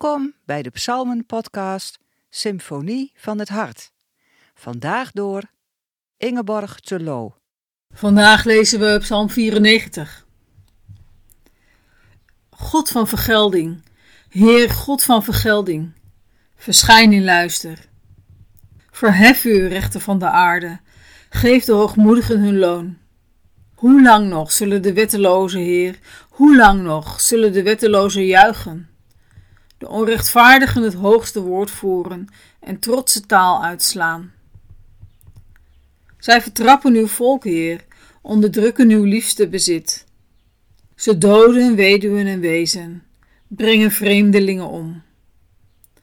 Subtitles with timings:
[0.00, 1.98] Welkom bij de Psalmen-podcast
[2.30, 3.92] Symfonie van het Hart.
[4.54, 5.42] Vandaag door
[6.16, 7.36] Ingeborg Terlo.
[7.94, 10.26] Vandaag lezen we Psalm 94.
[12.50, 13.82] God van vergelding,
[14.28, 15.92] Heer God van vergelding,
[16.56, 17.88] verschijn in luister.
[18.90, 20.80] Verhef u, rechter van de aarde,
[21.28, 22.98] geef de hoogmoedigen hun loon.
[23.74, 28.97] Hoe lang nog zullen de wettelozen, Heer, hoe lang nog zullen de wettelozen juichen?
[29.78, 32.28] De onrechtvaardigen het hoogste woord voeren
[32.60, 34.32] en trotse taal uitslaan.
[36.18, 37.84] Zij vertrappen uw volk, Heer,
[38.22, 40.06] onderdrukken uw liefste bezit.
[40.94, 43.02] Ze doden weduwen en wezen,
[43.46, 45.02] brengen vreemdelingen om.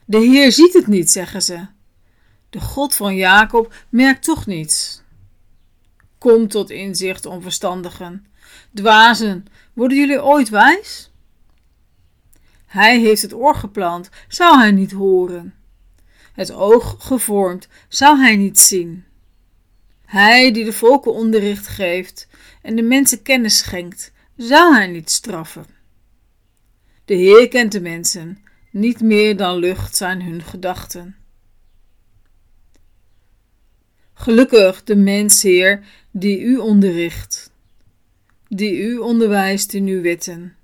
[0.05, 1.65] De Heer ziet het niet, zeggen ze.
[2.49, 5.01] De God van Jacob merkt toch niets.
[6.17, 8.25] Kom tot inzicht, onverstandigen.
[8.73, 11.11] Dwazen, worden jullie ooit wijs?
[12.75, 15.53] Hij heeft het oor geplant, zou hij niet horen?
[16.33, 19.05] Het oog gevormd, zou hij niet zien?
[20.05, 22.27] Hij die de volken onderricht geeft
[22.61, 25.65] en de mensen kennis schenkt, zou hij niet straffen?
[27.05, 31.15] De Heer kent de mensen, niet meer dan lucht zijn hun gedachten.
[34.13, 37.51] Gelukkig de mens, Heer, die u onderricht,
[38.47, 40.54] die u onderwijst in uw wetten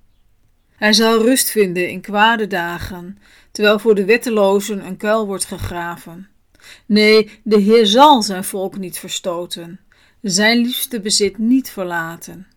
[0.81, 3.17] hij zal rust vinden in kwade dagen,
[3.51, 6.29] terwijl voor de wettelozen een kuil wordt gegraven.
[6.85, 9.79] Nee, de Heer zal zijn volk niet verstoten,
[10.21, 12.47] zijn liefste bezit niet verlaten.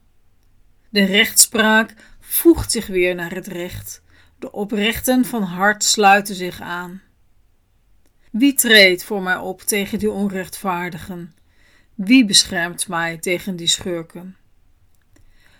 [0.89, 4.02] De rechtspraak voegt zich weer naar het recht,
[4.39, 7.02] de oprechten van hart sluiten zich aan.
[8.30, 11.34] Wie treedt voor mij op tegen die onrechtvaardigen?
[11.95, 14.36] Wie beschermt mij tegen die schurken?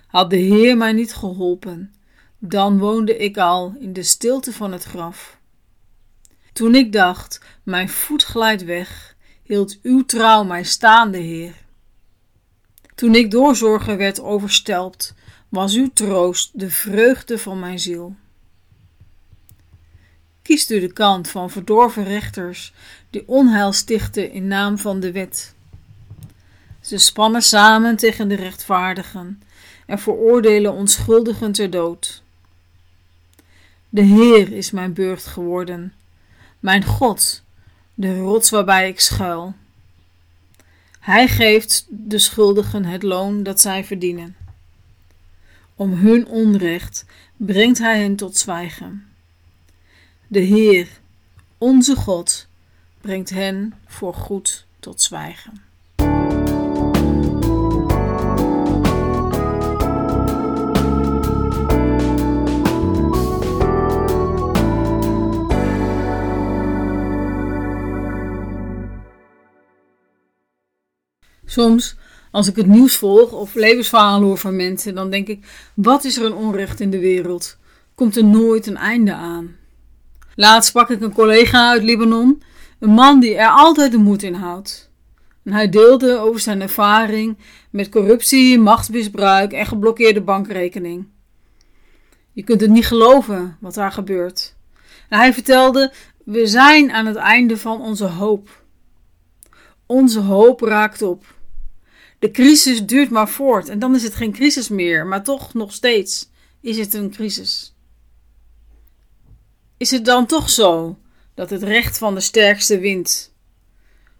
[0.07, 1.95] Had de Heer mij niet geholpen,
[2.48, 5.38] dan woonde ik al in de stilte van het graf.
[6.52, 11.55] Toen ik dacht, mijn voet glijdt weg, hield uw trouw mij staande, Heer.
[12.94, 15.14] Toen ik door zorgen werd overstelpt,
[15.48, 18.16] was uw troost de vreugde van mijn ziel.
[20.42, 22.72] Kiest u de kant van verdorven rechters
[23.11, 25.55] die onheil stichten in naam van de wet.
[26.80, 29.42] Ze spannen samen tegen de rechtvaardigen
[29.86, 32.23] en veroordelen onschuldigen ter dood.
[33.94, 35.92] De Heer is mijn burcht geworden,
[36.60, 37.42] mijn God,
[37.94, 39.55] de rots waarbij ik schuil.
[41.00, 44.36] Hij geeft de schuldigen het loon dat zij verdienen.
[45.74, 47.05] Om hun onrecht
[47.36, 49.06] brengt hij hen tot zwijgen.
[50.26, 50.88] De Heer,
[51.58, 52.46] onze God,
[53.00, 55.62] brengt hen voor goed tot zwijgen.
[71.55, 71.97] Soms,
[72.31, 76.17] als ik het nieuws volg of levensverhalen hoor van mensen, dan denk ik: wat is
[76.19, 77.57] er een onrecht in de wereld?
[77.95, 79.57] Komt er nooit een einde aan?
[80.35, 82.42] Laatst sprak ik een collega uit Libanon,
[82.79, 84.91] een man die er altijd de moed in houdt.
[85.45, 87.37] En hij deelde over zijn ervaring
[87.71, 91.07] met corruptie, machtsmisbruik en geblokkeerde bankrekening.
[92.33, 94.55] Je kunt het niet geloven wat daar gebeurt.
[95.09, 95.92] En hij vertelde:
[96.25, 98.63] We zijn aan het einde van onze hoop.
[99.86, 101.25] Onze hoop raakt op.
[102.24, 105.73] De crisis duurt maar voort en dan is het geen crisis meer, maar toch nog
[105.73, 106.30] steeds
[106.61, 107.74] is het een crisis.
[109.77, 110.98] Is het dan toch zo
[111.35, 113.35] dat het recht van de sterkste wint?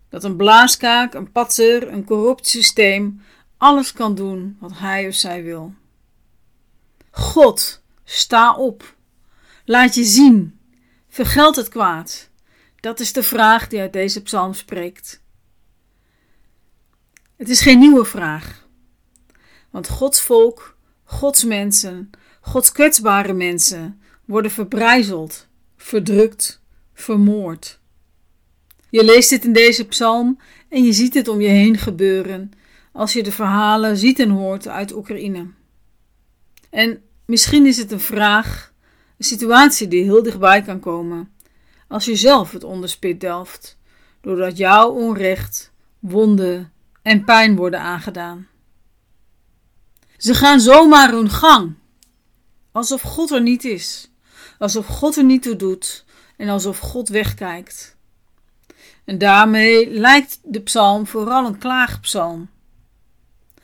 [0.09, 3.23] Dat een blaaskaak, een patser, een corrupt systeem
[3.57, 5.75] alles kan doen wat hij of zij wil?
[7.11, 8.97] God, sta op.
[9.65, 10.59] Laat je zien.
[11.09, 12.31] Vergeld het kwaad.
[12.81, 15.23] Dat is de vraag die uit deze psalm spreekt.
[17.37, 18.67] Het is geen nieuwe vraag.
[19.71, 22.11] Want Gods volk, Gods mensen,
[22.41, 25.47] Gods kwetsbare mensen worden verbrijzeld,
[25.77, 27.81] verdrukt, vermoord.
[28.91, 32.51] Je leest dit in deze psalm en je ziet het om je heen gebeuren
[32.93, 35.47] als je de verhalen ziet en hoort uit Oekraïne.
[36.71, 38.73] En misschien is het een vraag,
[39.19, 41.33] een situatie die heel dichtbij kan komen
[41.89, 43.79] als je zelf het onderspit delft,
[44.21, 46.73] doordat jouw onrecht, wonden
[47.05, 48.49] en pijn worden aangedaan.
[50.17, 51.75] Ze gaan zomaar hun gang,
[52.73, 54.11] alsof God er niet is,
[54.59, 56.05] alsof God er niet toe doet
[56.37, 57.97] en alsof God wegkijkt.
[59.05, 62.51] En daarmee lijkt de psalm vooral een klaagpsalm.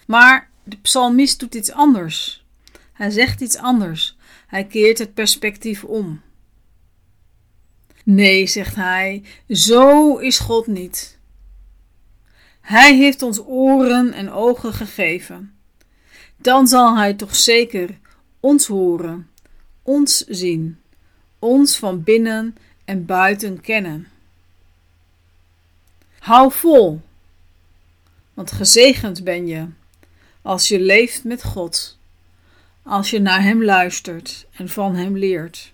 [0.07, 2.45] Maar de psalmist doet iets anders.
[2.93, 4.17] Hij zegt iets anders.
[4.47, 6.21] Hij keert het perspectief om.
[8.05, 11.19] Nee, zegt hij, zo is God niet.
[12.61, 15.55] Hij heeft ons oren en ogen gegeven.
[16.37, 17.99] Dan zal Hij toch zeker
[18.41, 19.31] ons horen,
[19.83, 20.79] ons zien,
[21.39, 24.09] ons van binnen en buiten kennen.
[26.19, 27.01] Hou vol,
[28.35, 29.67] want gezegend ben je
[30.43, 31.99] als je leeft met God,
[32.83, 35.73] als je naar Hem luistert en van Hem leert.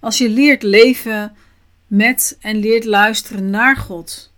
[0.00, 1.36] Als je leert leven
[1.86, 4.32] met en leert luisteren naar God,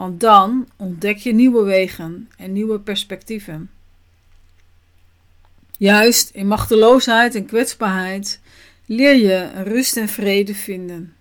[0.00, 3.70] want dan ontdek je nieuwe wegen en nieuwe perspectieven.
[5.78, 8.40] Juist in machteloosheid en kwetsbaarheid
[8.86, 11.16] leer je rust en vrede vinden.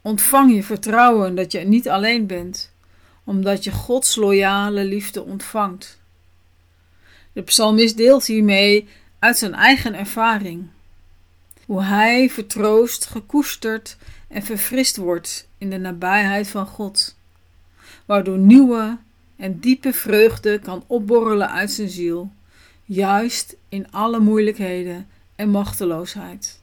[0.00, 2.72] Ontvang je vertrouwen dat je niet alleen bent,
[3.24, 5.98] omdat je Gods loyale liefde ontvangt.
[7.32, 8.88] De psalmist deelt hiermee
[9.18, 10.66] uit zijn eigen ervaring.
[11.66, 13.96] Hoe hij vertroost, gekoesterd
[14.28, 17.18] en verfrist wordt in de nabijheid van God,
[18.10, 18.98] waardoor nieuwe
[19.36, 22.32] en diepe vreugde kan opborrelen uit zijn ziel,
[22.84, 26.60] juist in alle moeilijkheden en machteloosheid.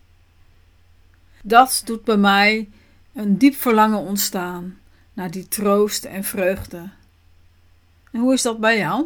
[1.44, 2.70] Dat doet bij mij
[3.14, 4.80] een diep verlangen ontstaan
[5.14, 6.90] naar die troost en vreugde.
[8.12, 9.06] En hoe is dat bij jou?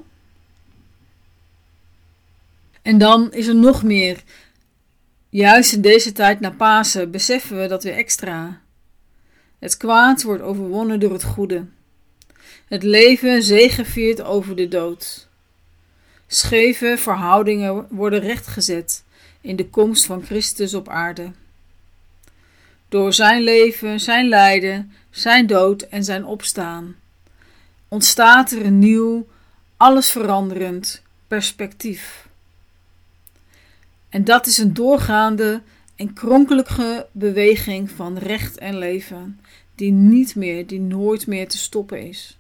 [2.81, 4.23] En dan is er nog meer.
[5.29, 8.61] Juist in deze tijd na Pasen beseffen we dat weer extra.
[9.59, 11.65] Het kwaad wordt overwonnen door het goede.
[12.71, 15.27] Het leven zegeviert over de dood.
[16.27, 19.03] Scheve verhoudingen worden rechtgezet
[19.41, 21.31] in de komst van Christus op aarde.
[22.89, 26.95] Door zijn leven, zijn lijden, zijn dood en zijn opstaan
[27.88, 29.27] ontstaat er een nieuw,
[29.77, 32.27] alles veranderend perspectief.
[34.09, 35.62] En dat is een doorgaande
[35.95, 39.39] en kronkelige beweging van recht en leven,
[39.75, 42.39] die niet meer, die nooit meer te stoppen is.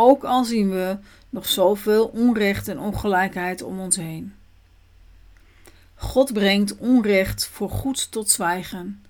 [0.00, 0.96] Ook al zien we
[1.30, 4.34] nog zoveel onrecht en ongelijkheid om ons heen.
[5.94, 9.04] God brengt onrecht voor goed tot zwijgen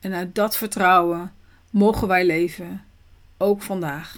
[0.00, 1.32] en uit dat vertrouwen
[1.70, 2.84] mogen wij leven,
[3.36, 4.16] ook vandaag.